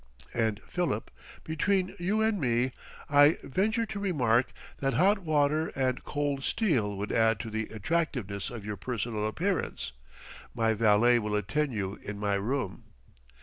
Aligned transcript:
And 0.33 0.59
Philip, 0.63 1.11
between 1.43 1.95
you 1.99 2.23
and 2.23 2.41
me, 2.41 2.71
I 3.07 3.37
venture 3.43 3.85
to 3.85 3.99
remark 3.99 4.51
that 4.79 4.95
hot 4.95 5.19
water 5.19 5.67
and 5.75 6.03
cold 6.03 6.43
steel 6.43 6.95
would 6.97 7.11
add 7.11 7.39
to 7.41 7.51
the 7.51 7.67
attractiveness 7.67 8.49
of 8.49 8.65
your 8.65 8.77
personal 8.77 9.27
appearance; 9.27 9.91
my 10.55 10.73
valet 10.73 11.19
will 11.19 11.35
attend 11.35 11.73
you 11.73 11.99
in 12.01 12.17
my 12.17 12.33
room. 12.33 12.85